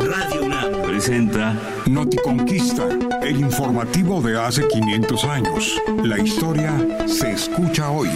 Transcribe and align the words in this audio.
Radio 0.00 0.44
UNAM 0.44 0.82
presenta 0.82 1.54
Noticonquista, 1.86 2.88
el 3.22 3.40
informativo 3.40 4.20
de 4.20 4.38
hace 4.38 4.66
500 4.68 5.24
años. 5.24 5.80
La 6.04 6.18
historia 6.18 6.72
se 7.06 7.32
escucha 7.32 7.90
hoy. 7.90 8.10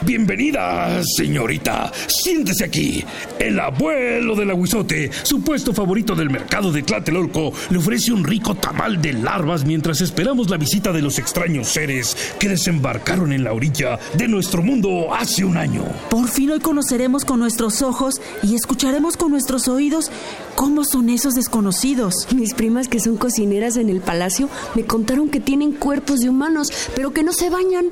Bienvenida, 0.00 1.02
señorita. 1.16 1.90
Siéntese 2.06 2.64
aquí. 2.64 3.04
El 3.36 3.58
abuelo 3.58 4.36
del 4.36 4.52
aguizote, 4.52 5.10
su 5.24 5.42
puesto 5.42 5.74
favorito 5.74 6.14
del 6.14 6.30
mercado 6.30 6.70
de 6.70 6.84
Tlatelolco, 6.84 7.52
le 7.70 7.78
ofrece 7.78 8.12
un 8.12 8.22
rico 8.22 8.54
tamal 8.54 9.02
de 9.02 9.12
larvas 9.12 9.64
mientras 9.64 10.00
esperamos 10.00 10.50
la 10.50 10.56
visita 10.56 10.92
de 10.92 11.02
los 11.02 11.18
extraños 11.18 11.68
seres 11.68 12.16
que 12.38 12.48
desembarcaron 12.48 13.32
en 13.32 13.42
la 13.42 13.52
orilla 13.52 13.98
de 14.14 14.28
nuestro 14.28 14.62
mundo 14.62 15.12
hace 15.12 15.44
un 15.44 15.56
año. 15.56 15.82
Por 16.10 16.28
fin 16.28 16.52
hoy 16.52 16.60
conoceremos 16.60 17.24
con 17.24 17.40
nuestros 17.40 17.82
ojos 17.82 18.20
y 18.44 18.54
escucharemos 18.54 19.16
con 19.16 19.32
nuestros 19.32 19.66
oídos 19.66 20.12
cómo 20.54 20.84
son 20.84 21.10
esos 21.10 21.34
desconocidos. 21.34 22.28
Mis 22.34 22.54
primas 22.54 22.86
que 22.86 23.00
son 23.00 23.16
cocineras 23.16 23.76
en 23.76 23.88
el 23.88 24.00
palacio 24.00 24.48
me 24.76 24.84
contaron 24.84 25.28
que 25.28 25.40
tienen 25.40 25.72
cuerpos 25.72 26.20
de 26.20 26.28
humanos, 26.28 26.72
pero 26.94 27.12
que 27.12 27.24
no 27.24 27.32
se 27.32 27.50
bañan. 27.50 27.86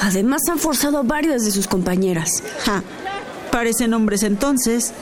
Además 0.00 0.42
han 0.50 0.58
forzado 0.58 0.98
a 0.98 1.02
varias 1.02 1.44
de 1.44 1.50
sus 1.50 1.66
compañeras. 1.66 2.42
Parecen 3.50 3.94
hombres 3.94 4.22
entonces. 4.22 4.92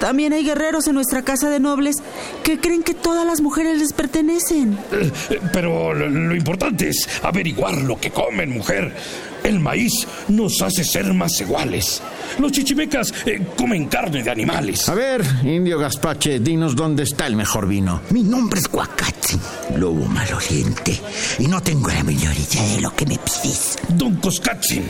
También 0.00 0.32
hay 0.32 0.44
guerreros 0.44 0.86
en 0.86 0.94
nuestra 0.94 1.22
casa 1.22 1.50
de 1.50 1.60
nobles 1.60 1.96
que 2.42 2.58
creen 2.58 2.82
que 2.82 2.94
todas 2.94 3.26
las 3.26 3.40
mujeres 3.40 3.78
les 3.78 3.92
pertenecen. 3.92 4.78
Pero 5.52 5.94
lo, 5.94 6.08
lo 6.08 6.34
importante 6.34 6.88
es 6.88 7.08
averiguar 7.22 7.74
lo 7.78 7.98
que 8.00 8.10
comen, 8.10 8.50
mujer. 8.50 8.94
El 9.42 9.60
maíz 9.60 10.06
nos 10.28 10.60
hace 10.62 10.84
ser 10.84 11.14
más 11.14 11.40
iguales. 11.40 12.02
Los 12.38 12.52
chichimecas 12.52 13.14
eh, 13.24 13.46
comen 13.56 13.86
carne 13.86 14.22
de 14.22 14.30
animales. 14.30 14.88
A 14.88 14.94
ver, 14.94 15.24
indio 15.42 15.78
Gaspache, 15.78 16.40
dinos 16.40 16.74
dónde 16.76 17.04
está 17.04 17.26
el 17.26 17.36
mejor 17.36 17.66
vino. 17.66 18.00
Mi 18.10 18.22
nombre 18.22 18.60
es 18.60 18.68
Guacate, 18.68 19.38
lobo 19.76 20.04
maloliente, 20.06 21.00
y 21.38 21.46
no 21.46 21.62
tengo 21.62 21.88
la 21.88 22.02
menor 22.02 22.34
idea 22.36 22.74
de 22.74 22.80
lo 22.80 22.94
que 22.94 23.06
me 23.06 23.18
pides. 23.18 23.78
Don 23.88 24.16
Coscatzin, 24.16 24.84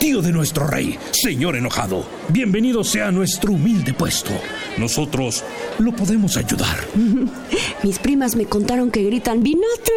tío 0.00 0.22
de 0.22 0.32
nuestro 0.32 0.66
rey, 0.66 0.98
señor 1.12 1.56
enojado, 1.56 2.06
bienvenido 2.30 2.82
sea 2.82 3.08
a 3.08 3.12
nuestro 3.12 3.52
humilde 3.52 3.92
puesto. 3.92 4.30
Nosotros 4.78 5.44
lo 5.78 5.92
podemos 5.92 6.38
ayudar. 6.38 6.78
Mis 7.82 7.98
primas 7.98 8.34
me 8.34 8.46
contaron 8.46 8.90
que 8.90 9.02
gritan 9.02 9.42
vinote 9.42 9.92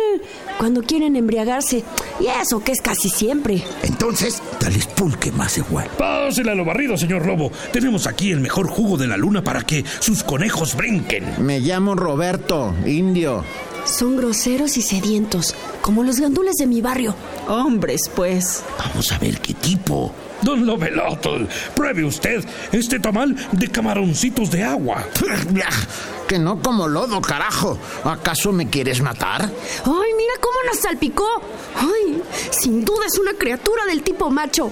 cuando 0.59 0.81
quieren 0.81 1.15
embriagarse. 1.15 1.85
Y 2.19 2.27
eso 2.27 2.61
que 2.61 2.73
es 2.73 2.81
casi 2.81 3.07
siempre. 3.09 3.63
Entonces, 3.81 4.41
dales 4.59 4.87
pulque 4.87 5.31
más 5.31 5.57
igual. 5.57 5.89
Pásele 5.97 6.51
a 6.51 6.55
lo 6.55 6.65
barrido, 6.65 6.97
señor 6.97 7.25
Lobo. 7.25 7.51
Tenemos 7.71 8.05
aquí 8.05 8.31
el 8.31 8.41
mejor 8.41 8.67
jugo 8.67 8.97
de 8.97 9.07
la 9.07 9.15
luna 9.15 9.41
para 9.41 9.61
que 9.61 9.85
sus 9.99 10.21
conejos 10.23 10.75
brinquen. 10.75 11.23
Me 11.39 11.61
llamo 11.61 11.95
Roberto, 11.95 12.75
indio. 12.85 13.45
Son 13.85 14.15
groseros 14.15 14.77
y 14.77 14.81
sedientos, 14.81 15.53
como 15.81 16.03
los 16.03 16.19
gandules 16.19 16.55
de 16.55 16.67
mi 16.67 16.81
barrio. 16.81 17.15
Hombres, 17.47 18.09
pues. 18.15 18.63
Vamos 18.77 19.11
a 19.11 19.17
ver 19.17 19.39
qué 19.39 19.53
tipo. 19.53 20.13
Don 20.41 20.65
Lobelotl, 20.65 21.45
pruebe 21.73 22.03
usted 22.03 22.43
este 22.73 22.99
tamal 22.99 23.35
de 23.53 23.67
camaroncitos 23.69 24.51
de 24.51 24.63
agua. 24.63 25.05
Que 26.27 26.39
no 26.39 26.61
como 26.61 26.87
lodo, 26.87 27.21
carajo. 27.21 27.77
¿Acaso 28.05 28.53
me 28.53 28.69
quieres 28.69 29.01
matar? 29.01 29.41
¡Ay, 29.41 29.51
mira 30.17 30.33
cómo 30.39 30.55
nos 30.65 30.79
salpicó! 30.79 31.27
¡Ay! 31.75 32.21
Sin 32.49 32.85
duda 32.85 33.05
es 33.05 33.19
una 33.19 33.33
criatura 33.33 33.85
del 33.85 34.03
tipo 34.03 34.29
macho. 34.29 34.71